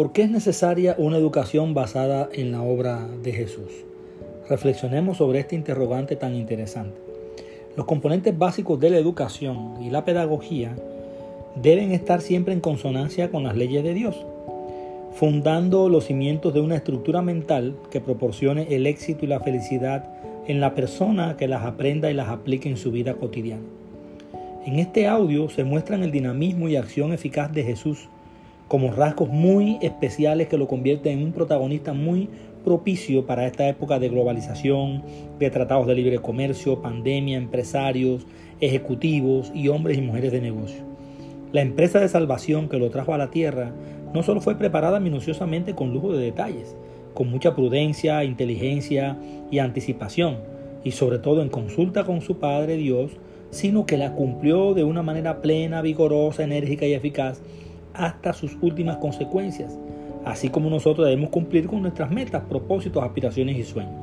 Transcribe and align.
¿Por 0.00 0.12
qué 0.12 0.22
es 0.22 0.30
necesaria 0.30 0.94
una 0.96 1.18
educación 1.18 1.74
basada 1.74 2.30
en 2.32 2.52
la 2.52 2.62
obra 2.62 3.06
de 3.22 3.32
Jesús? 3.32 3.84
Reflexionemos 4.48 5.18
sobre 5.18 5.40
este 5.40 5.56
interrogante 5.56 6.16
tan 6.16 6.34
interesante. 6.34 6.96
Los 7.76 7.84
componentes 7.84 8.38
básicos 8.38 8.80
de 8.80 8.88
la 8.88 8.96
educación 8.96 9.74
y 9.82 9.90
la 9.90 10.06
pedagogía 10.06 10.74
deben 11.54 11.92
estar 11.92 12.22
siempre 12.22 12.54
en 12.54 12.60
consonancia 12.60 13.30
con 13.30 13.44
las 13.44 13.54
leyes 13.54 13.84
de 13.84 13.92
Dios, 13.92 14.16
fundando 15.12 15.90
los 15.90 16.06
cimientos 16.06 16.54
de 16.54 16.62
una 16.62 16.76
estructura 16.76 17.20
mental 17.20 17.76
que 17.90 18.00
proporcione 18.00 18.74
el 18.74 18.86
éxito 18.86 19.26
y 19.26 19.28
la 19.28 19.40
felicidad 19.40 20.08
en 20.46 20.60
la 20.60 20.74
persona 20.74 21.36
que 21.36 21.46
las 21.46 21.66
aprenda 21.66 22.10
y 22.10 22.14
las 22.14 22.30
aplique 22.30 22.70
en 22.70 22.78
su 22.78 22.90
vida 22.90 23.12
cotidiana. 23.16 23.66
En 24.64 24.78
este 24.78 25.06
audio 25.06 25.50
se 25.50 25.62
muestran 25.62 26.02
el 26.02 26.10
dinamismo 26.10 26.70
y 26.70 26.76
acción 26.76 27.12
eficaz 27.12 27.52
de 27.52 27.64
Jesús 27.64 28.08
como 28.70 28.92
rasgos 28.92 29.28
muy 29.28 29.78
especiales 29.82 30.46
que 30.46 30.56
lo 30.56 30.68
convierten 30.68 31.18
en 31.18 31.24
un 31.24 31.32
protagonista 31.32 31.92
muy 31.92 32.28
propicio 32.64 33.26
para 33.26 33.44
esta 33.48 33.68
época 33.68 33.98
de 33.98 34.08
globalización, 34.08 35.02
de 35.40 35.50
tratados 35.50 35.88
de 35.88 35.96
libre 35.96 36.20
comercio, 36.20 36.80
pandemia, 36.80 37.36
empresarios, 37.36 38.28
ejecutivos 38.60 39.50
y 39.56 39.66
hombres 39.66 39.98
y 39.98 40.02
mujeres 40.02 40.30
de 40.30 40.40
negocio. 40.40 40.84
La 41.50 41.62
empresa 41.62 41.98
de 41.98 42.08
salvación 42.08 42.68
que 42.68 42.78
lo 42.78 42.90
trajo 42.90 43.12
a 43.12 43.18
la 43.18 43.32
tierra 43.32 43.72
no 44.14 44.22
solo 44.22 44.40
fue 44.40 44.54
preparada 44.54 45.00
minuciosamente 45.00 45.74
con 45.74 45.92
lujo 45.92 46.12
de 46.12 46.22
detalles, 46.22 46.76
con 47.12 47.28
mucha 47.28 47.56
prudencia, 47.56 48.22
inteligencia 48.22 49.18
y 49.50 49.58
anticipación, 49.58 50.36
y 50.84 50.92
sobre 50.92 51.18
todo 51.18 51.42
en 51.42 51.48
consulta 51.48 52.04
con 52.04 52.20
su 52.20 52.38
Padre 52.38 52.76
Dios, 52.76 53.10
sino 53.50 53.84
que 53.84 53.96
la 53.96 54.14
cumplió 54.14 54.74
de 54.74 54.84
una 54.84 55.02
manera 55.02 55.42
plena, 55.42 55.82
vigorosa, 55.82 56.44
enérgica 56.44 56.86
y 56.86 56.92
eficaz 56.92 57.42
hasta 57.94 58.32
sus 58.32 58.56
últimas 58.60 58.96
consecuencias, 58.98 59.78
así 60.24 60.48
como 60.48 60.70
nosotros 60.70 61.06
debemos 61.06 61.30
cumplir 61.30 61.66
con 61.66 61.82
nuestras 61.82 62.10
metas, 62.10 62.42
propósitos, 62.48 63.02
aspiraciones 63.02 63.56
y 63.56 63.64
sueños. 63.64 63.94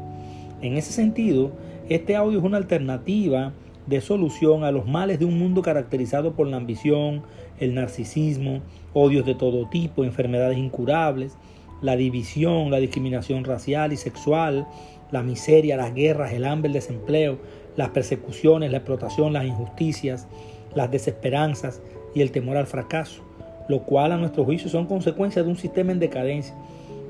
En 0.62 0.78
ese 0.78 0.92
sentido, 0.92 1.52
este 1.90 2.16
audio 2.16 2.40
es 2.40 2.46
una 2.46 2.58
alternativa 2.58 3.54
de 3.86 4.02
solución 4.02 4.64
a 4.64 4.72
los 4.72 4.86
males 4.86 5.20
de 5.20 5.26
un 5.26 5.38
mundo 5.40 5.62
caracterizado 5.62 6.34
por 6.34 6.48
la 6.48 6.58
ambición, 6.58 7.24
el 7.60 7.74
narcisismo, 7.74 8.62
odios 8.94 9.26
de 9.26 9.36
todo 9.36 9.70
tipo, 9.70 10.04
enfermedades 10.04 10.58
incurables, 10.58 11.38
la 11.82 11.96
división, 11.96 12.72
la 12.72 12.78
discriminación 12.78 13.44
racial 13.44 13.94
y 13.94 13.98
sexual, 13.98 14.68
la 15.12 15.24
miseria, 15.24 15.78
las 15.78 15.94
guerras, 15.94 16.34
el 16.34 16.46
hambre, 16.46 16.68
el 16.68 16.74
desempleo, 16.74 17.38
las 17.78 17.90
persecuciones, 17.90 18.72
la 18.72 18.78
explotación, 18.78 19.32
las 19.32 19.46
injusticias, 19.46 20.28
las 20.76 20.92
desesperanzas 20.92 21.82
y 22.14 22.22
el 22.22 22.32
temor 22.32 22.58
al 22.58 22.68
fracaso 22.68 23.27
lo 23.68 23.84
cual 23.84 24.12
a 24.12 24.18
nuestro 24.18 24.46
juicio 24.46 24.70
son 24.70 24.86
consecuencias 24.86 25.46
de 25.46 25.52
un 25.52 25.58
sistema 25.58 25.92
en 25.92 26.00
decadencia, 26.00 26.56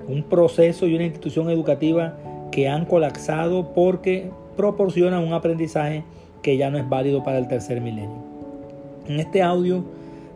un 0.08 0.24
proceso 0.24 0.88
y 0.88 0.96
una 0.96 1.06
institución 1.06 1.50
educativa 1.50 2.18
que 2.52 2.68
han 2.68 2.86
colapsado 2.86 3.74
porque 3.74 4.32
proporcionan 4.56 5.24
un 5.24 5.34
aprendizaje 5.34 6.04
que 6.42 6.58
ya 6.58 6.70
no 6.70 6.78
es 6.78 6.88
válido 6.88 7.24
para 7.24 7.38
el 7.38 7.48
tercer 7.48 7.82
milenio. 7.82 8.24
En 9.08 9.20
este 9.20 9.42
audio 9.42 9.86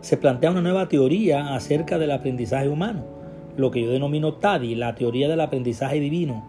se 0.00 0.16
plantea 0.16 0.50
una 0.50 0.60
nueva 0.60 0.88
teoría 0.88 1.54
acerca 1.54 1.98
del 1.98 2.10
aprendizaje 2.10 2.68
humano, 2.68 3.04
lo 3.56 3.70
que 3.70 3.82
yo 3.82 3.90
denomino 3.90 4.34
TADI, 4.34 4.74
la 4.74 4.94
teoría 4.94 5.28
del 5.28 5.40
aprendizaje 5.40 6.00
divino, 6.00 6.44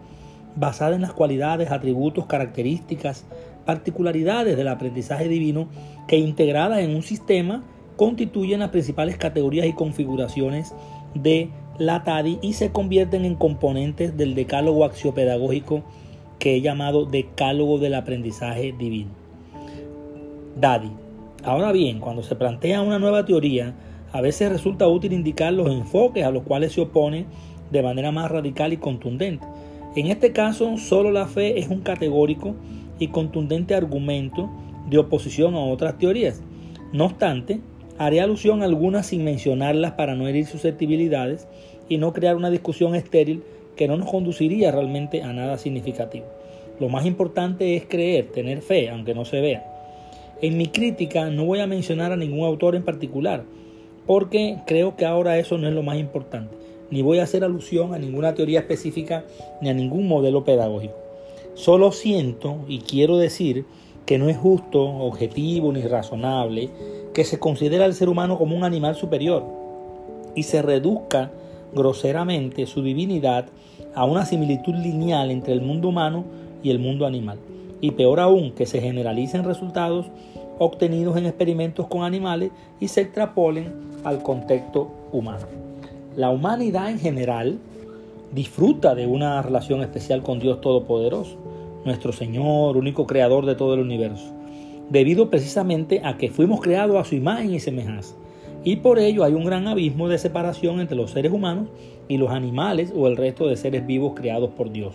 basada 0.56 0.94
en 0.94 1.02
las 1.02 1.12
cualidades, 1.12 1.70
atributos, 1.70 2.26
características, 2.26 3.24
particularidades 3.64 4.56
del 4.56 4.68
aprendizaje 4.68 5.28
divino 5.28 5.68
que 6.06 6.16
integradas 6.16 6.80
en 6.80 6.94
un 6.94 7.02
sistema 7.02 7.64
constituyen 7.96 8.60
las 8.60 8.70
principales 8.70 9.16
categorías 9.16 9.66
y 9.66 9.72
configuraciones 9.72 10.74
de 11.14 11.50
la 11.78 12.02
TADI 12.02 12.38
y 12.42 12.54
se 12.54 12.70
convierten 12.70 13.24
en 13.24 13.34
componentes 13.34 14.16
del 14.16 14.34
decálogo 14.34 14.84
axiopedagógico 14.84 15.82
que 16.38 16.56
he 16.56 16.60
llamado 16.60 17.06
decálogo 17.06 17.78
del 17.78 17.94
aprendizaje 17.94 18.74
divino. 18.76 19.10
DADI. 20.56 20.90
Ahora 21.42 21.72
bien, 21.72 22.00
cuando 22.00 22.22
se 22.22 22.36
plantea 22.36 22.82
una 22.82 22.98
nueva 22.98 23.24
teoría, 23.24 23.74
a 24.12 24.20
veces 24.20 24.50
resulta 24.50 24.88
útil 24.88 25.12
indicar 25.12 25.52
los 25.52 25.68
enfoques 25.68 26.24
a 26.24 26.30
los 26.30 26.44
cuales 26.44 26.72
se 26.72 26.80
opone 26.80 27.26
de 27.70 27.82
manera 27.82 28.12
más 28.12 28.30
radical 28.30 28.72
y 28.72 28.76
contundente. 28.76 29.44
En 29.96 30.06
este 30.06 30.32
caso, 30.32 30.76
solo 30.78 31.10
la 31.10 31.26
fe 31.26 31.58
es 31.58 31.68
un 31.68 31.80
categórico 31.80 32.54
y 32.98 33.08
contundente 33.08 33.74
argumento 33.74 34.48
de 34.88 34.98
oposición 34.98 35.54
a 35.54 35.60
otras 35.60 35.98
teorías. 35.98 36.40
No 36.92 37.06
obstante, 37.06 37.60
Haré 37.96 38.20
alusión 38.20 38.62
a 38.62 38.64
algunas 38.64 39.06
sin 39.06 39.22
mencionarlas 39.22 39.92
para 39.92 40.16
no 40.16 40.26
herir 40.26 40.46
susceptibilidades 40.46 41.46
y 41.88 41.98
no 41.98 42.12
crear 42.12 42.34
una 42.36 42.50
discusión 42.50 42.94
estéril 42.94 43.42
que 43.76 43.86
no 43.86 43.96
nos 43.96 44.10
conduciría 44.10 44.72
realmente 44.72 45.22
a 45.22 45.32
nada 45.32 45.58
significativo. 45.58 46.26
Lo 46.80 46.88
más 46.88 47.06
importante 47.06 47.76
es 47.76 47.84
creer, 47.86 48.32
tener 48.32 48.62
fe, 48.62 48.90
aunque 48.90 49.14
no 49.14 49.24
se 49.24 49.40
vea. 49.40 49.64
En 50.42 50.56
mi 50.56 50.66
crítica 50.66 51.30
no 51.30 51.44
voy 51.44 51.60
a 51.60 51.68
mencionar 51.68 52.10
a 52.10 52.16
ningún 52.16 52.44
autor 52.44 52.74
en 52.74 52.82
particular, 52.82 53.44
porque 54.06 54.58
creo 54.66 54.96
que 54.96 55.06
ahora 55.06 55.38
eso 55.38 55.56
no 55.56 55.68
es 55.68 55.74
lo 55.74 55.84
más 55.84 55.98
importante, 55.98 56.56
ni 56.90 57.00
voy 57.02 57.20
a 57.20 57.22
hacer 57.22 57.44
alusión 57.44 57.94
a 57.94 57.98
ninguna 57.98 58.34
teoría 58.34 58.60
específica 58.60 59.24
ni 59.60 59.68
a 59.68 59.74
ningún 59.74 60.08
modelo 60.08 60.44
pedagógico. 60.44 60.94
Solo 61.54 61.92
siento 61.92 62.64
y 62.66 62.80
quiero 62.80 63.16
decir 63.18 63.64
que 64.06 64.18
no 64.18 64.28
es 64.28 64.36
justo, 64.36 64.82
objetivo 64.82 65.72
ni 65.72 65.82
razonable 65.82 66.70
que 67.14 67.24
se 67.24 67.38
considera 67.38 67.84
al 67.84 67.94
ser 67.94 68.08
humano 68.08 68.36
como 68.36 68.56
un 68.56 68.64
animal 68.64 68.96
superior 68.96 69.44
y 70.34 70.42
se 70.42 70.62
reduzca 70.62 71.30
groseramente 71.72 72.66
su 72.66 72.82
divinidad 72.82 73.46
a 73.94 74.04
una 74.04 74.26
similitud 74.26 74.74
lineal 74.74 75.30
entre 75.30 75.52
el 75.52 75.62
mundo 75.62 75.88
humano 75.88 76.24
y 76.62 76.70
el 76.70 76.78
mundo 76.78 77.06
animal. 77.06 77.38
Y 77.80 77.92
peor 77.92 78.20
aún, 78.20 78.52
que 78.52 78.66
se 78.66 78.80
generalicen 78.80 79.44
resultados 79.44 80.06
obtenidos 80.58 81.16
en 81.16 81.26
experimentos 81.26 81.86
con 81.86 82.02
animales 82.02 82.50
y 82.80 82.88
se 82.88 83.02
extrapolen 83.02 83.72
al 84.04 84.22
contexto 84.22 84.90
humano. 85.12 85.46
La 86.16 86.30
humanidad 86.30 86.90
en 86.90 86.98
general 86.98 87.58
disfruta 88.32 88.94
de 88.94 89.06
una 89.06 89.42
relación 89.42 89.82
especial 89.82 90.22
con 90.22 90.38
Dios 90.38 90.60
Todopoderoso, 90.60 91.36
nuestro 91.84 92.12
Señor, 92.12 92.76
único 92.76 93.06
creador 93.06 93.46
de 93.46 93.54
todo 93.54 93.74
el 93.74 93.80
universo 93.80 94.34
debido 94.90 95.30
precisamente 95.30 96.00
a 96.04 96.16
que 96.16 96.30
fuimos 96.30 96.60
creados 96.60 96.96
a 96.96 97.04
su 97.04 97.14
imagen 97.14 97.54
y 97.54 97.60
semejanza. 97.60 98.14
Y 98.64 98.76
por 98.76 98.98
ello 98.98 99.24
hay 99.24 99.34
un 99.34 99.44
gran 99.44 99.66
abismo 99.68 100.08
de 100.08 100.18
separación 100.18 100.80
entre 100.80 100.96
los 100.96 101.10
seres 101.10 101.32
humanos 101.32 101.68
y 102.08 102.16
los 102.16 102.30
animales 102.30 102.92
o 102.96 103.06
el 103.06 103.16
resto 103.16 103.46
de 103.46 103.56
seres 103.56 103.86
vivos 103.86 104.12
creados 104.14 104.50
por 104.50 104.70
Dios. 104.70 104.94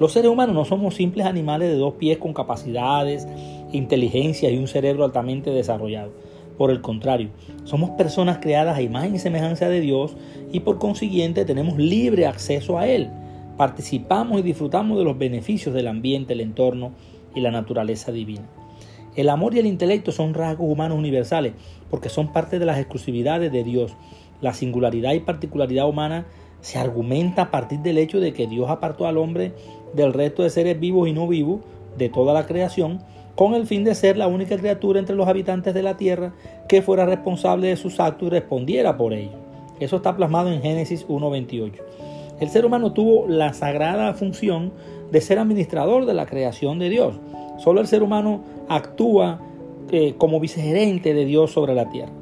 Los 0.00 0.12
seres 0.12 0.30
humanos 0.30 0.54
no 0.54 0.64
somos 0.64 0.94
simples 0.94 1.26
animales 1.26 1.68
de 1.68 1.76
dos 1.76 1.94
pies 1.94 2.18
con 2.18 2.32
capacidades, 2.32 3.26
inteligencia 3.72 4.50
y 4.50 4.56
un 4.56 4.68
cerebro 4.68 5.04
altamente 5.04 5.50
desarrollado. 5.50 6.12
Por 6.56 6.70
el 6.70 6.80
contrario, 6.80 7.28
somos 7.64 7.90
personas 7.90 8.38
creadas 8.38 8.76
a 8.76 8.82
imagen 8.82 9.14
y 9.14 9.18
semejanza 9.18 9.68
de 9.68 9.80
Dios 9.80 10.16
y 10.52 10.60
por 10.60 10.78
consiguiente 10.78 11.44
tenemos 11.44 11.76
libre 11.78 12.26
acceso 12.26 12.78
a 12.78 12.86
Él. 12.86 13.10
Participamos 13.58 14.38
y 14.38 14.42
disfrutamos 14.42 14.96
de 14.98 15.04
los 15.04 15.18
beneficios 15.18 15.74
del 15.74 15.88
ambiente, 15.88 16.34
el 16.34 16.40
entorno 16.40 16.92
y 17.34 17.40
la 17.40 17.50
naturaleza 17.50 18.12
divina. 18.12 18.44
El 19.16 19.28
amor 19.28 19.52
y 19.52 19.58
el 19.58 19.66
intelecto 19.66 20.12
son 20.12 20.32
rasgos 20.32 20.70
humanos 20.70 20.96
universales 20.96 21.54
porque 21.90 22.08
son 22.08 22.32
parte 22.32 22.60
de 22.60 22.66
las 22.66 22.78
exclusividades 22.78 23.50
de 23.50 23.64
Dios. 23.64 23.96
La 24.40 24.54
singularidad 24.54 25.12
y 25.14 25.18
particularidad 25.18 25.88
humana 25.88 26.26
se 26.60 26.78
argumenta 26.78 27.42
a 27.42 27.50
partir 27.50 27.80
del 27.80 27.98
hecho 27.98 28.20
de 28.20 28.32
que 28.32 28.46
Dios 28.46 28.70
apartó 28.70 29.08
al 29.08 29.18
hombre 29.18 29.52
del 29.92 30.12
resto 30.12 30.44
de 30.44 30.50
seres 30.50 30.78
vivos 30.78 31.08
y 31.08 31.12
no 31.12 31.26
vivos 31.26 31.60
de 31.96 32.08
toda 32.08 32.32
la 32.34 32.46
creación 32.46 33.00
con 33.34 33.54
el 33.54 33.66
fin 33.66 33.82
de 33.82 33.96
ser 33.96 34.16
la 34.16 34.28
única 34.28 34.56
criatura 34.56 35.00
entre 35.00 35.16
los 35.16 35.26
habitantes 35.26 35.74
de 35.74 35.82
la 35.82 35.96
tierra 35.96 36.32
que 36.68 36.80
fuera 36.80 37.06
responsable 37.06 37.66
de 37.66 37.76
sus 37.76 37.98
actos 37.98 38.28
y 38.28 38.30
respondiera 38.30 38.96
por 38.96 39.12
ellos. 39.12 39.34
Eso 39.80 39.96
está 39.96 40.16
plasmado 40.16 40.52
en 40.52 40.62
Génesis 40.62 41.08
1.28. 41.08 41.72
El 42.40 42.50
ser 42.50 42.64
humano 42.64 42.92
tuvo 42.92 43.26
la 43.26 43.52
sagrada 43.52 44.14
función 44.14 44.72
de 45.10 45.20
ser 45.20 45.38
administrador 45.38 46.06
de 46.06 46.14
la 46.14 46.26
creación 46.26 46.78
de 46.78 46.88
Dios. 46.88 47.14
Solo 47.58 47.80
el 47.80 47.88
ser 47.88 48.02
humano 48.02 48.42
actúa 48.68 49.40
eh, 49.90 50.14
como 50.18 50.38
vicegerente 50.38 51.14
de 51.14 51.24
Dios 51.24 51.50
sobre 51.50 51.74
la 51.74 51.90
tierra. 51.90 52.12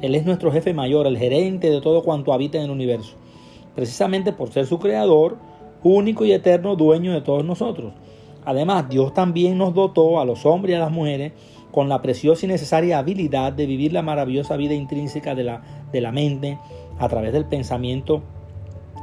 Él 0.00 0.14
es 0.14 0.24
nuestro 0.24 0.50
jefe 0.50 0.72
mayor, 0.72 1.06
el 1.06 1.18
gerente 1.18 1.70
de 1.70 1.80
todo 1.80 2.02
cuanto 2.02 2.32
habita 2.32 2.58
en 2.58 2.64
el 2.64 2.70
universo. 2.70 3.16
Precisamente 3.74 4.32
por 4.32 4.50
ser 4.50 4.66
su 4.66 4.78
creador, 4.78 5.36
único 5.82 6.24
y 6.24 6.32
eterno 6.32 6.76
dueño 6.76 7.12
de 7.12 7.20
todos 7.20 7.44
nosotros. 7.44 7.92
Además, 8.44 8.88
Dios 8.88 9.12
también 9.12 9.58
nos 9.58 9.74
dotó 9.74 10.20
a 10.20 10.24
los 10.24 10.46
hombres 10.46 10.72
y 10.72 10.76
a 10.76 10.80
las 10.80 10.90
mujeres 10.90 11.32
con 11.70 11.88
la 11.88 12.00
preciosa 12.00 12.46
y 12.46 12.48
necesaria 12.48 12.98
habilidad 12.98 13.52
de 13.52 13.66
vivir 13.66 13.92
la 13.92 14.02
maravillosa 14.02 14.56
vida 14.56 14.72
intrínseca 14.72 15.34
de 15.34 15.44
la, 15.44 15.62
de 15.92 16.00
la 16.00 16.12
mente 16.12 16.58
a 16.98 17.08
través 17.08 17.32
del 17.32 17.44
pensamiento 17.44 18.22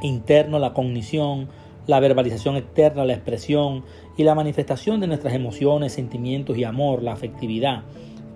interno, 0.04 0.60
la 0.60 0.74
cognición, 0.74 1.48
la 1.88 2.00
verbalización 2.00 2.56
externa, 2.56 3.06
la 3.06 3.14
expresión 3.14 3.84
y 4.16 4.24
la 4.24 4.36
manifestación 4.36 5.00
de 5.00 5.08
nuestras 5.08 5.34
emociones, 5.34 5.94
sentimientos 5.94 6.58
y 6.58 6.64
amor, 6.64 7.02
la 7.02 7.14
afectividad 7.14 7.84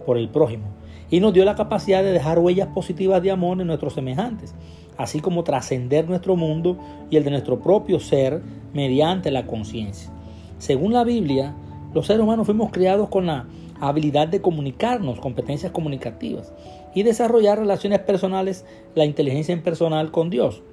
por 0.05 0.17
el 0.17 0.29
prójimo. 0.29 0.65
Y 1.09 1.19
nos 1.19 1.33
dio 1.33 1.45
la 1.45 1.55
capacidad 1.55 2.03
de 2.03 2.11
dejar 2.11 2.39
huellas 2.39 2.67
positivas 2.69 3.21
de 3.21 3.31
amor 3.31 3.61
en 3.61 3.67
nuestros 3.67 3.93
semejantes, 3.93 4.55
así 4.97 5.19
como 5.19 5.43
trascender 5.43 6.09
nuestro 6.09 6.35
mundo 6.35 6.77
y 7.09 7.17
el 7.17 7.23
de 7.23 7.31
nuestro 7.31 7.59
propio 7.59 7.99
ser 7.99 8.41
mediante 8.73 9.31
la 9.31 9.45
conciencia. 9.45 10.11
Según 10.57 10.93
la 10.93 11.03
Biblia, 11.03 11.55
los 11.93 12.07
seres 12.07 12.23
humanos 12.23 12.45
fuimos 12.45 12.71
creados 12.71 13.07
con 13.09 13.27
la 13.27 13.45
habilidad 13.79 14.27
de 14.27 14.41
comunicarnos, 14.41 15.19
competencias 15.19 15.71
comunicativas 15.71 16.51
y 16.93 17.03
desarrollar 17.03 17.59
relaciones 17.59 17.99
personales, 17.99 18.65
la 18.95 19.05
inteligencia 19.05 19.61
personal 19.63 20.11
con 20.11 20.29
Dios, 20.29 20.63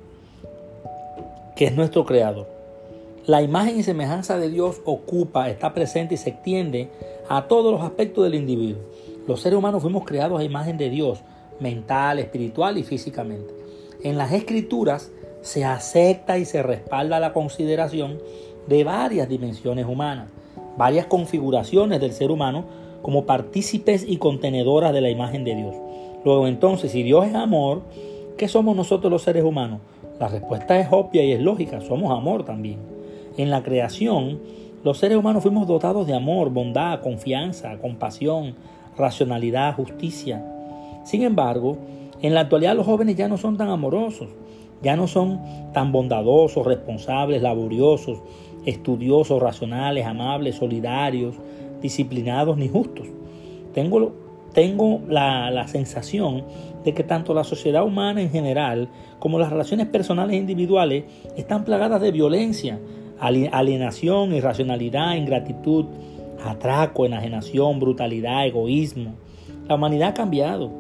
que 1.57 1.67
es 1.67 1.75
nuestro 1.75 2.05
creador. 2.05 2.47
La 3.27 3.43
imagen 3.43 3.79
y 3.79 3.83
semejanza 3.83 4.39
de 4.39 4.51
Dios 4.51 4.83
ocupa, 4.85 5.49
está 5.49 5.73
presente 5.73 6.15
y 6.15 6.19
se 6.19 6.31
extiende 6.31 6.91
a 7.29 7.49
todos 7.49 7.73
los 7.73 7.83
aspectos 7.83 8.25
del 8.25 8.35
individuo. 8.35 8.83
Los 9.27 9.41
seres 9.41 9.59
humanos 9.59 9.83
fuimos 9.83 10.05
creados 10.05 10.39
a 10.39 10.45
imagen 10.45 10.77
de 10.77 10.91
Dios, 10.91 11.21
mental, 11.59 12.19
espiritual 12.19 12.77
y 12.77 12.83
físicamente. 12.83 13.55
En 14.03 14.19
las 14.19 14.33
escrituras 14.33 15.11
se 15.41 15.65
acepta 15.65 16.39
y 16.39 16.45
se 16.45 16.63
respalda 16.63 17.21
la 17.21 17.33
consideración 17.33 18.19
de 18.67 18.85
varias 18.85 19.29
dimensiones 19.29 19.87
humanas, 19.87 20.29
varias 20.77 21.07
configuraciones 21.07 22.01
del 22.01 22.13
ser 22.13 22.31
humano 22.31 22.65
como 23.01 23.25
partícipes 23.25 24.05
y 24.07 24.19
contenedoras 24.19 24.93
de 24.93 25.01
la 25.01 25.11
imagen 25.11 25.45
de 25.45 25.55
Dios. 25.55 25.75
Luego 26.25 26.47
entonces, 26.47 26.93
si 26.93 27.03
Dios 27.03 27.27
es 27.27 27.35
amor, 27.35 27.83
¿qué 28.37 28.49
somos 28.49 28.75
nosotros 28.77 29.11
los 29.11 29.23
seres 29.23 29.45
humanos? 29.45 29.81
La 30.19 30.29
respuesta 30.29 30.79
es 30.79 30.89
obvia 30.91 31.25
y 31.25 31.33
es 31.33 31.41
lógica, 31.41 31.81
somos 31.81 32.17
amor 32.17 32.45
también. 32.45 32.79
En 33.37 33.51
la 33.51 33.63
creación, 33.63 34.39
los 34.85 34.99
seres 34.99 35.19
humanos 35.19 35.43
fuimos 35.43 35.67
dotados 35.67 36.07
de 36.07 36.15
amor, 36.15 36.51
bondad, 36.51 37.01
confianza, 37.01 37.79
compasión, 37.79 38.55
racionalidad, 38.97 39.75
justicia. 39.75 40.45
Sin 41.05 41.23
embargo, 41.23 41.79
en 42.23 42.33
la 42.33 42.41
actualidad 42.41 42.77
los 42.77 42.87
jóvenes 42.87 43.17
ya 43.17 43.27
no 43.27 43.39
son 43.39 43.57
tan 43.57 43.71
amorosos, 43.71 44.29
ya 44.83 44.95
no 44.95 45.09
son 45.09 45.41
tan 45.73 45.91
bondadosos, 45.91 46.65
responsables, 46.65 47.43
laboriosos, 47.43 48.19
estudiosos, 48.67 49.43
racionales, 49.43 50.07
amables, 50.07 50.57
solidarios, 50.57 51.35
disciplinados 51.83 52.57
ni 52.57 52.69
justos. 52.69 53.07
Tengo, 53.73 54.13
tengo 54.55 55.03
la, 55.09 55.51
la 55.51 55.69
sensación 55.69 56.45
de 56.85 56.95
que 56.95 57.05
tanto 57.05 57.35
la 57.35 57.45
sociedad 57.45 57.85
humana 57.85 58.23
en 58.23 58.31
general 58.31 58.89
como 59.19 59.39
las 59.39 59.51
relaciones 59.51 59.87
personales 59.89 60.35
e 60.35 60.39
individuales 60.39 61.05
están 61.37 61.65
plagadas 61.65 62.01
de 62.01 62.13
violencia, 62.13 62.79
alienación, 63.19 64.33
irracionalidad, 64.35 65.15
ingratitud, 65.17 65.87
atraco, 66.45 67.07
enajenación, 67.07 67.81
brutalidad, 67.81 68.47
egoísmo. 68.47 69.15
La 69.69 69.77
humanidad 69.77 70.11
ha 70.11 70.15
cambiado. 70.15 70.71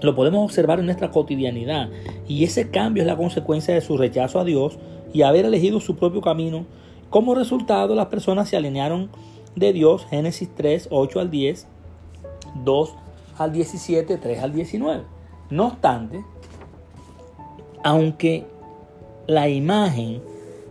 Lo 0.00 0.14
podemos 0.14 0.44
observar 0.44 0.80
en 0.80 0.86
nuestra 0.86 1.10
cotidianidad 1.10 1.88
y 2.26 2.44
ese 2.44 2.70
cambio 2.70 3.02
es 3.02 3.06
la 3.06 3.16
consecuencia 3.16 3.74
de 3.74 3.80
su 3.80 3.96
rechazo 3.96 4.40
a 4.40 4.44
Dios 4.44 4.78
y 5.12 5.22
haber 5.22 5.44
elegido 5.44 5.80
su 5.80 5.96
propio 5.96 6.20
camino. 6.20 6.64
Como 7.10 7.34
resultado, 7.34 7.94
las 7.94 8.06
personas 8.06 8.48
se 8.48 8.56
alinearon 8.56 9.10
de 9.54 9.72
Dios, 9.72 10.06
Génesis 10.06 10.48
3, 10.54 10.88
8 10.90 11.20
al 11.20 11.30
10, 11.30 11.68
2 12.64 12.94
al 13.38 13.52
17, 13.52 14.16
3 14.18 14.42
al 14.42 14.52
19. 14.52 15.02
No 15.50 15.66
obstante, 15.68 16.24
aunque 17.84 18.44
la 19.26 19.48
imagen 19.48 20.22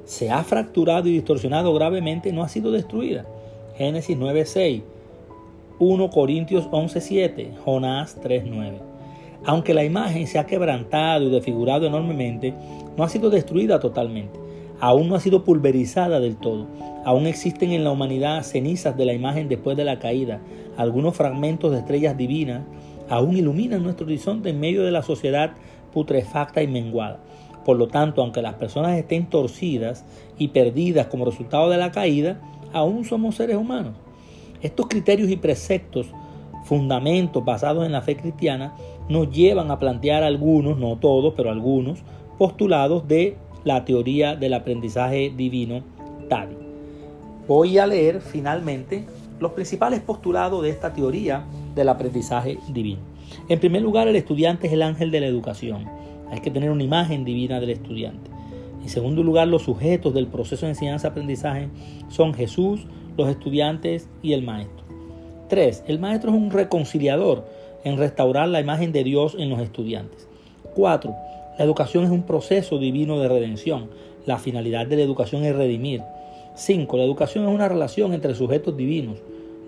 se 0.05 0.29
ha 0.31 0.43
fracturado 0.43 1.07
y 1.07 1.13
distorsionado 1.13 1.73
gravemente, 1.73 2.33
no 2.33 2.43
ha 2.43 2.49
sido 2.49 2.71
destruida. 2.71 3.25
Génesis 3.77 4.17
9:6, 4.17 4.83
1 5.79 6.09
Corintios 6.09 6.67
11:7, 6.71 7.55
Jonás 7.63 8.17
3:9. 8.21 8.79
Aunque 9.45 9.73
la 9.73 9.83
imagen 9.83 10.27
se 10.27 10.37
ha 10.37 10.45
quebrantado 10.45 11.25
y 11.25 11.29
desfigurado 11.31 11.87
enormemente, 11.87 12.53
no 12.97 13.03
ha 13.03 13.09
sido 13.09 13.29
destruida 13.29 13.79
totalmente. 13.79 14.40
Aún 14.81 15.07
no 15.07 15.15
ha 15.15 15.19
sido 15.19 15.43
pulverizada 15.43 16.19
del 16.19 16.37
todo. 16.37 16.65
Aún 17.05 17.27
existen 17.27 17.71
en 17.71 17.83
la 17.83 17.91
humanidad 17.91 18.41
cenizas 18.43 18.97
de 18.97 19.05
la 19.05 19.13
imagen 19.13 19.47
después 19.47 19.77
de 19.77 19.85
la 19.85 19.99
caída. 19.99 20.41
Algunos 20.75 21.15
fragmentos 21.15 21.71
de 21.71 21.77
estrellas 21.77 22.17
divinas 22.17 22.63
aún 23.07 23.37
iluminan 23.37 23.83
nuestro 23.83 24.07
horizonte 24.07 24.49
en 24.49 24.59
medio 24.59 24.83
de 24.83 24.91
la 24.91 25.03
sociedad 25.03 25.51
putrefacta 25.93 26.63
y 26.63 26.67
menguada. 26.67 27.19
Por 27.63 27.77
lo 27.77 27.87
tanto, 27.87 28.21
aunque 28.23 28.41
las 28.41 28.55
personas 28.55 28.97
estén 28.97 29.27
torcidas 29.27 30.03
y 30.39 30.47
perdidas 30.47 31.07
como 31.07 31.25
resultado 31.25 31.69
de 31.69 31.77
la 31.77 31.91
caída, 31.91 32.41
aún 32.73 33.05
somos 33.05 33.35
seres 33.35 33.57
humanos. 33.57 33.93
Estos 34.63 34.87
criterios 34.87 35.29
y 35.29 35.37
preceptos, 35.37 36.07
fundamentos 36.63 37.45
basados 37.45 37.85
en 37.85 37.91
la 37.91 38.01
fe 38.01 38.15
cristiana, 38.15 38.73
nos 39.09 39.29
llevan 39.29 39.69
a 39.69 39.77
plantear 39.77 40.23
algunos, 40.23 40.77
no 40.79 40.97
todos, 40.97 41.33
pero 41.35 41.51
algunos, 41.51 41.99
postulados 42.37 43.07
de 43.07 43.37
la 43.63 43.85
teoría 43.85 44.35
del 44.35 44.53
aprendizaje 44.53 45.31
divino 45.35 45.83
TADI. 46.29 46.55
Voy 47.47 47.77
a 47.77 47.87
leer 47.87 48.21
finalmente 48.21 49.05
los 49.39 49.51
principales 49.53 49.99
postulados 50.01 50.63
de 50.63 50.69
esta 50.69 50.93
teoría 50.93 51.45
del 51.75 51.89
aprendizaje 51.89 52.57
divino. 52.69 52.99
En 53.49 53.59
primer 53.59 53.81
lugar, 53.81 54.07
el 54.07 54.15
estudiante 54.15 54.67
es 54.67 54.73
el 54.73 54.81
ángel 54.81 55.11
de 55.11 55.21
la 55.21 55.27
educación. 55.27 55.85
Hay 56.29 56.39
que 56.39 56.51
tener 56.51 56.69
una 56.69 56.83
imagen 56.83 57.25
divina 57.25 57.59
del 57.59 57.71
estudiante. 57.71 58.29
En 58.81 58.89
segundo 58.89 59.23
lugar, 59.23 59.47
los 59.47 59.63
sujetos 59.63 60.13
del 60.13 60.27
proceso 60.27 60.65
de 60.65 60.71
enseñanza-aprendizaje 60.71 61.69
son 62.09 62.33
Jesús, 62.33 62.85
los 63.17 63.29
estudiantes 63.29 64.07
y 64.21 64.33
el 64.33 64.43
maestro. 64.43 64.85
Tres, 65.49 65.83
el 65.87 65.99
maestro 65.99 66.31
es 66.31 66.37
un 66.37 66.51
reconciliador 66.51 67.45
en 67.83 67.97
restaurar 67.97 68.47
la 68.47 68.61
imagen 68.61 68.91
de 68.91 69.03
Dios 69.03 69.35
en 69.37 69.49
los 69.49 69.59
estudiantes. 69.59 70.27
Cuatro, 70.73 71.15
la 71.57 71.65
educación 71.65 72.05
es 72.05 72.11
un 72.11 72.23
proceso 72.23 72.77
divino 72.77 73.19
de 73.19 73.27
redención. 73.27 73.89
La 74.25 74.37
finalidad 74.37 74.87
de 74.87 74.95
la 74.95 75.03
educación 75.03 75.43
es 75.43 75.55
redimir. 75.55 76.01
Cinco, 76.55 76.97
la 76.97 77.03
educación 77.03 77.45
es 77.47 77.53
una 77.53 77.67
relación 77.67 78.13
entre 78.13 78.35
sujetos 78.35 78.75
divinos, 78.75 79.17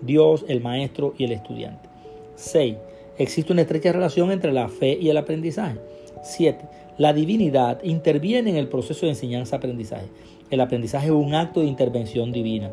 Dios, 0.01 0.45
el 0.47 0.61
maestro 0.61 1.13
y 1.17 1.25
el 1.25 1.31
estudiante. 1.31 1.89
Seis, 2.35 2.75
existe 3.17 3.53
una 3.53 3.61
estrecha 3.61 3.91
relación 3.91 4.31
entre 4.31 4.51
la 4.51 4.69
fe 4.69 4.97
y 4.99 5.09
el 5.09 5.17
aprendizaje. 5.17 5.79
7. 6.23 6.65
La 6.97 7.13
divinidad 7.13 7.83
interviene 7.83 8.49
en 8.49 8.55
el 8.55 8.67
proceso 8.67 9.05
de 9.05 9.11
enseñanza-aprendizaje. 9.11 10.07
El 10.49 10.61
aprendizaje 10.61 11.07
es 11.07 11.11
un 11.11 11.33
acto 11.35 11.59
de 11.59 11.67
intervención 11.67 12.31
divina. 12.31 12.71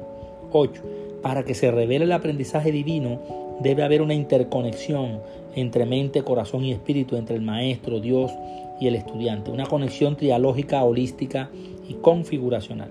8. 0.52 0.82
Para 1.22 1.44
que 1.44 1.54
se 1.54 1.70
revele 1.70 2.04
el 2.04 2.12
aprendizaje 2.12 2.73
divino, 2.73 3.20
debe 3.61 3.82
haber 3.82 4.02
una 4.02 4.14
interconexión 4.14 5.20
entre 5.54 5.85
mente, 5.85 6.23
corazón 6.23 6.64
y 6.64 6.73
espíritu, 6.73 7.16
entre 7.16 7.37
el 7.37 7.42
maestro, 7.42 8.00
Dios 8.00 8.30
y 8.80 8.87
el 8.87 8.96
estudiante. 8.96 9.50
Una 9.50 9.66
conexión 9.66 10.16
trialógica, 10.16 10.82
holística 10.82 11.50
y 11.88 11.94
configuracional. 11.94 12.88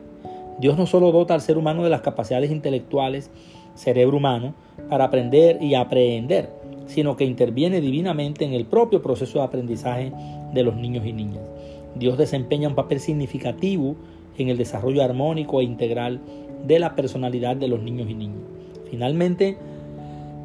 Dios 0.60 0.78
no 0.78 0.86
solo 0.86 1.12
dota 1.12 1.34
al 1.34 1.42
ser 1.42 1.58
humano 1.58 1.84
de 1.84 1.90
las 1.90 2.02
capacidades 2.02 2.52
intelectuales, 2.52 3.32
cerebro 3.76 4.18
humano, 4.18 4.54
para 4.90 5.06
aprender 5.06 5.62
y 5.62 5.76
aprehender, 5.76 6.50
sino 6.86 7.16
que 7.16 7.24
interviene 7.24 7.82
divinamente 7.82 8.46
en 8.46 8.54
el 8.54 8.66
propio 8.66 9.02
proceso 9.02 9.40
de 9.40 9.46
aprendizaje 9.46 10.12
de 10.54 10.64
los 10.64 10.76
niños 10.76 11.06
y 11.06 11.14
niñas. 11.14 11.44
Dios 11.96 12.18
desempeña 12.18 12.68
un 12.68 12.76
papel 12.76 13.00
significativo 13.00 13.96
en 14.38 14.50
el 14.50 14.58
desarrollo 14.58 15.04
armónico 15.04 15.62
e 15.62 15.64
integral 15.64 16.20
de 16.66 16.80
la 16.80 16.96
personalidad 16.96 17.56
de 17.56 17.68
los 17.68 17.82
niños 17.82 18.10
y 18.10 18.16
niñas. 18.16 18.44
Finalmente, 18.90 19.58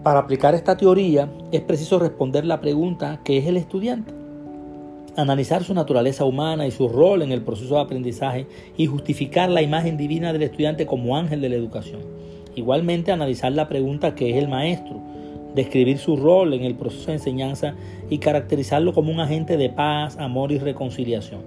para 0.02 0.20
aplicar 0.20 0.54
esta 0.54 0.76
teoría 0.76 1.28
es 1.50 1.62
preciso 1.62 1.98
responder 1.98 2.44
la 2.44 2.60
pregunta 2.60 3.20
¿qué 3.24 3.38
es 3.38 3.46
el 3.46 3.56
estudiante? 3.56 4.23
Analizar 5.16 5.62
su 5.62 5.74
naturaleza 5.74 6.24
humana 6.24 6.66
y 6.66 6.70
su 6.70 6.88
rol 6.88 7.22
en 7.22 7.30
el 7.30 7.42
proceso 7.42 7.76
de 7.76 7.80
aprendizaje 7.80 8.46
y 8.76 8.86
justificar 8.86 9.48
la 9.48 9.62
imagen 9.62 9.96
divina 9.96 10.32
del 10.32 10.42
estudiante 10.42 10.86
como 10.86 11.16
ángel 11.16 11.40
de 11.40 11.48
la 11.48 11.54
educación. 11.54 12.00
Igualmente 12.56 13.12
analizar 13.12 13.52
la 13.52 13.68
pregunta 13.68 14.14
¿qué 14.14 14.30
es 14.30 14.36
el 14.36 14.48
maestro? 14.48 15.00
describir 15.54 15.98
su 15.98 16.16
rol 16.16 16.52
en 16.52 16.64
el 16.64 16.74
proceso 16.74 17.06
de 17.06 17.14
enseñanza 17.14 17.74
y 18.10 18.18
caracterizarlo 18.18 18.92
como 18.92 19.12
un 19.12 19.20
agente 19.20 19.56
de 19.56 19.70
paz, 19.70 20.18
amor 20.18 20.52
y 20.52 20.58
reconciliación. 20.58 21.42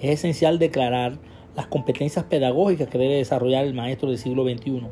Es 0.00 0.10
esencial 0.20 0.58
declarar 0.58 1.18
las 1.54 1.66
competencias 1.66 2.24
pedagógicas 2.24 2.88
que 2.88 2.98
debe 2.98 3.16
desarrollar 3.16 3.64
el 3.64 3.74
maestro 3.74 4.08
del 4.08 4.18
siglo 4.18 4.44
XXI. 4.44 4.84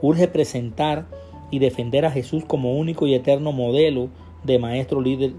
Urge 0.00 0.28
presentar 0.28 1.06
y 1.50 1.58
defender 1.58 2.06
a 2.06 2.10
Jesús 2.10 2.44
como 2.44 2.76
único 2.76 3.06
y 3.06 3.14
eterno 3.14 3.52
modelo 3.52 4.08
de 4.44 4.58
maestro 4.58 5.00
líder 5.00 5.32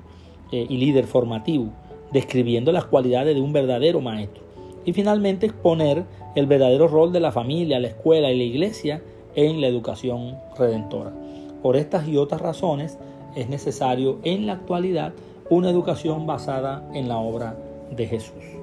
eh, 0.51 0.65
y 0.69 0.77
líder 0.77 1.05
formativo, 1.05 1.73
describiendo 2.11 2.71
las 2.71 2.85
cualidades 2.85 3.35
de 3.35 3.41
un 3.41 3.53
verdadero 3.53 4.01
maestro. 4.01 4.43
Y 4.85 4.93
finalmente 4.93 5.45
exponer 5.45 6.05
el 6.35 6.45
verdadero 6.45 6.87
rol 6.87 7.11
de 7.11 7.19
la 7.19 7.31
familia, 7.31 7.79
la 7.79 7.87
escuela 7.87 8.31
y 8.31 8.37
la 8.37 8.43
iglesia 8.43 9.01
en 9.35 9.61
la 9.61 9.67
educación 9.67 10.37
redentora. 10.57 11.11
Por 11.61 11.75
estas 11.75 12.07
y 12.07 12.17
otras 12.17 12.41
razones 12.41 12.97
es 13.35 13.49
necesario 13.49 14.19
en 14.23 14.47
la 14.47 14.53
actualidad 14.53 15.13
una 15.49 15.69
educación 15.69 16.25
basada 16.25 16.89
en 16.93 17.07
la 17.07 17.17
obra 17.17 17.57
de 17.95 18.07
Jesús. 18.07 18.56